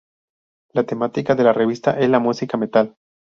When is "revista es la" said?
1.53-2.17